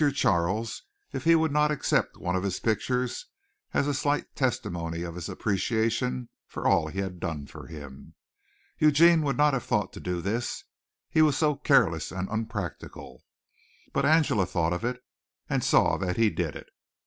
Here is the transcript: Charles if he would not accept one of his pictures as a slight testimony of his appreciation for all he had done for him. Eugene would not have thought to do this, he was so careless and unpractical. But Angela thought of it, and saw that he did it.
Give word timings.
Charles 0.15 0.81
if 1.13 1.25
he 1.25 1.35
would 1.35 1.51
not 1.51 1.69
accept 1.69 2.17
one 2.17 2.35
of 2.35 2.41
his 2.41 2.59
pictures 2.59 3.27
as 3.71 3.87
a 3.87 3.93
slight 3.93 4.35
testimony 4.35 5.03
of 5.03 5.13
his 5.13 5.29
appreciation 5.29 6.27
for 6.47 6.67
all 6.67 6.87
he 6.87 6.97
had 7.01 7.19
done 7.19 7.45
for 7.45 7.67
him. 7.67 8.15
Eugene 8.79 9.21
would 9.21 9.37
not 9.37 9.53
have 9.53 9.63
thought 9.63 9.93
to 9.93 9.99
do 9.99 10.19
this, 10.19 10.63
he 11.11 11.21
was 11.21 11.37
so 11.37 11.53
careless 11.55 12.11
and 12.11 12.27
unpractical. 12.31 13.21
But 13.93 14.05
Angela 14.07 14.47
thought 14.47 14.73
of 14.73 14.83
it, 14.83 15.03
and 15.47 15.63
saw 15.63 15.97
that 15.97 16.17
he 16.17 16.31
did 16.31 16.55
it. 16.55 16.71